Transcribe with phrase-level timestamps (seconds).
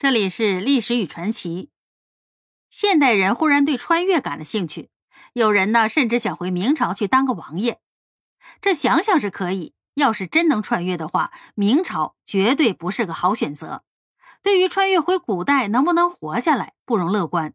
[0.00, 1.70] 这里是历史与传奇。
[2.70, 4.90] 现代人忽然对穿越感了兴趣，
[5.32, 7.80] 有人呢甚至想回明朝去当个王爷。
[8.60, 13.82] 这想想是可以，要是真能穿越的话，明朝绝对不是个好选择。
[14.40, 17.54] 对于穿越回古代能不能活下来，不容乐观。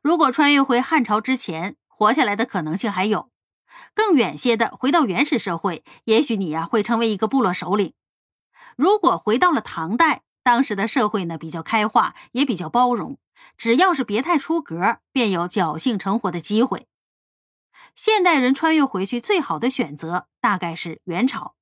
[0.00, 3.28] 如果穿越回汉朝之前，活下来的可能性还有；
[3.92, 7.92] 更远些的，回到原始社会，也许你呀会成为一个部落首领。
[8.78, 13.18] 如果回到了唐代，当时的社会呢比较开化，也比较包容，
[13.56, 16.86] 只要是别太出格，便有侥幸成活的机会。
[17.94, 21.54] 现代人穿越回去最好的选择，大概是元朝。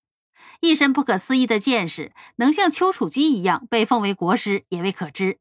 [0.61, 5.39] 一身不可思议的见识，能像丘处机一样被奉为国师，也未可知。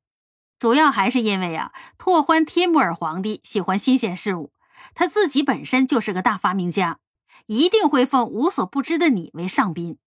[0.60, 4.52] 主要还是因为啊，拓欢帖木儿皇帝喜欢新鲜事物，
[4.94, 7.00] 他自己本身就是个大发明家，
[7.48, 9.98] 一定会奉无所不知的你为上宾。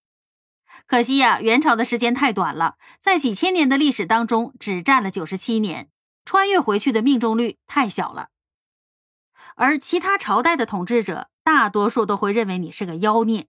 [0.87, 5.88] 可惜呀，元朝的时间太短了，在几千年的历史当中，只占了九十七年，
[6.24, 8.29] 穿越回去的命中率太小了。
[9.57, 13.46] 而其他朝代的统治者，大多数都会认为你是个妖孽，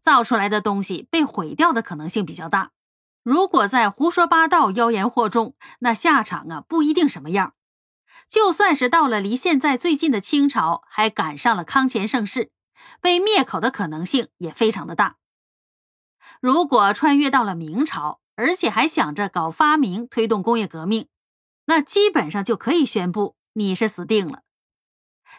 [0.00, 2.72] 造出来的东西被毁掉的可能性比较大。
[3.22, 7.54] 如果再胡说八道、妖言惑众，那下场啊不一定什么样。
[8.28, 12.50] 就算是到了离现在最近的清朝，还赶上了康乾盛世，
[13.00, 15.16] 被灭口的可能性也非常的大。
[16.40, 21.08] 如果穿越到了明朝，而且还想着搞发明、推动工业革命，
[21.66, 24.42] 那基本上就可以宣布你是死定了。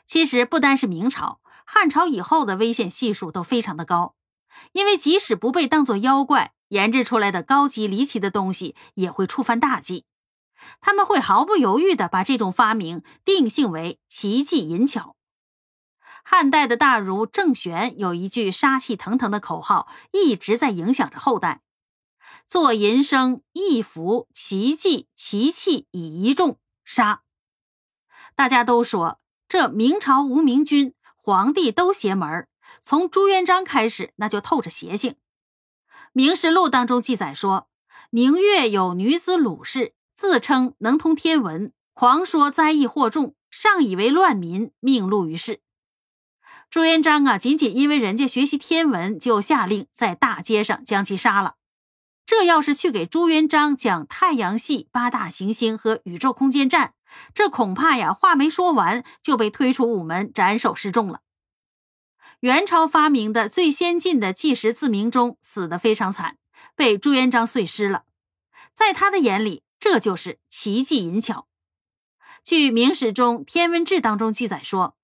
[0.05, 4.15] 其实不单是明朝，汉朝以后的危险系数都非常的高，
[4.71, 10.05] 因为即使不被当作妖怪，研制出来的高级离奇的东西也会触犯大忌，
[10.81, 15.15] 他们会毫不犹豫地把这种发明定性为奇技淫巧。
[16.29, 21.61] 汉代的大儒郑玄有一句杀气腾腾的口号，一直在影响着后代：
[22.45, 27.21] 做淫生一服奇技奇器以一众杀。
[28.35, 32.45] 大家都说这明朝无明君，皇帝都邪门
[32.81, 35.13] 从朱元璋开始，那就透着邪性。
[36.11, 37.69] 《明实录》当中记载说，
[38.09, 45.61] 明月有女子鲁氏，自称能通天文，狂说灾异惑众，上以为乱民，命录于世。
[46.69, 51.55] 朱元璋啊，仅仅因为人家学习天文，就下令在大街上将其杀了。
[52.25, 56.93] 这要是去给朱元璋讲太阳系、八大行星和宇宙空间站，
[57.33, 61.21] 这恐怕呀话没说完就被推出午门斩首示众了。
[62.41, 66.37] 元朝发明的最先进的计时自鸣钟死得非常惨，
[66.75, 68.03] 被朱元璋碎尸了。
[68.73, 71.47] 在他的眼里，这就是奇技淫巧。
[72.43, 74.95] 据《明史》中《天文志》当中记载说。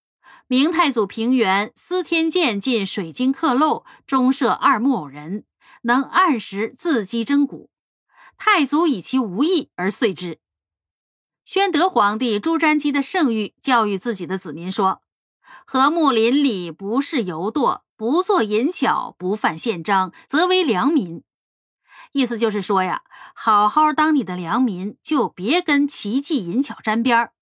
[0.48, 5.46] 明太祖平原司天监进水晶刻漏，中设二木偶人，
[5.84, 7.70] 能按时自击真鼓。
[8.38, 10.40] 太祖以其无益而遂之。
[11.46, 15.02] 宣德皇帝朱瞻基的圣谕教育自己的子民说
[15.66, 21.24] ：“和睦邻里，不是游惰，不做淫巧，不犯宪章，则为良民。”
[22.14, 27.33] 意思就是说呀，好好当你的良民，就别跟奇技淫巧沾边儿。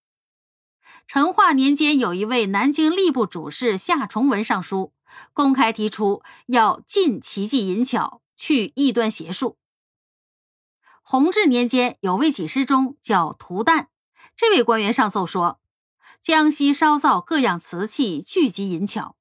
[1.08, 4.94] 成化年间，有一位南京吏部主事夏崇文上书，
[5.34, 9.58] 公开提出要禁奇技淫巧，去异端邪术。
[11.04, 13.88] 弘治年间，有位给事中叫涂旦，
[14.38, 15.60] 这位官员上奏说，
[16.22, 19.18] 江西烧造各样瓷器，聚集淫巧，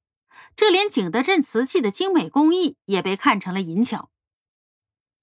[0.55, 4.09] 这连景德镇瓷器的精美工艺也被看成了淫巧。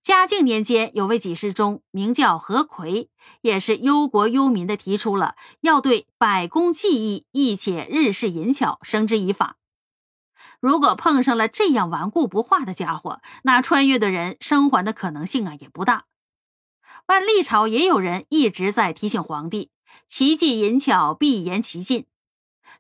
[0.09, 3.11] 嘉靖年间，有位给事中名叫何奎，
[3.43, 9.59] 也是忧国忧民的，提出了要对百工技艺亦且日式银巧绳之以法。
[10.61, 16.07] 如果碰上了这样顽固不化的家伙，那穿越的人生还的可能性啊也不大。
[17.09, 19.73] 万历朝也有人一直在提醒皇帝，
[20.07, 22.07] 奇技淫巧必言其禁，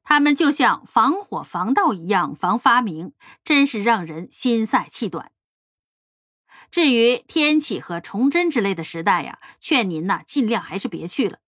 [0.02, 3.12] 他们就像防火防盗一样防发明，
[3.44, 5.30] 真是让人心塞气短。
[6.70, 11.38] 至于天启和崇祯之类的时代呀，劝您呐尽量还是别去了，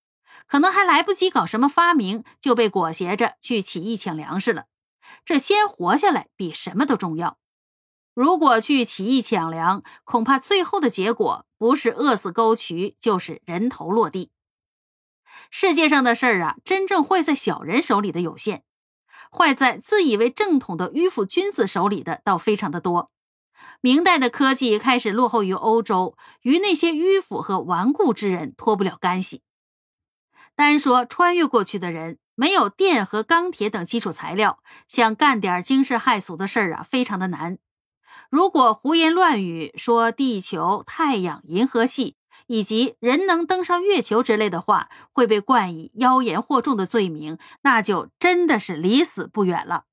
[0.46, 4.64] 可能还来不及搞什么发明，就被裹挟着去起义抢粮食了。
[5.24, 7.38] 这先活下来比什么都重要。
[8.14, 14.30] 如果去起义抢粮，恐怕最后的结果不是饿死沟渠，就是人头落地。
[15.50, 18.64] 世界上的事儿啊，真正坏在小人手里的有限，
[19.30, 23.10] 坏在自以为正统的迂腐君子手里的倒非常的多。
[23.80, 29.42] 明代的科技开始落后于欧洲，与那些迂腐和顽固之人脱不了干系。
[30.54, 37.58] 单说穿越过去的人，没有电和钢铁等基础材料，想干点惊世骇俗的事儿啊，非常的难。
[38.28, 42.16] 如果胡言乱语说地球、太阳、银河系
[42.46, 49.84] 以及人能登上月球之类的话，会被冠以妖言惑众的罪名，那就真的是离死不远了。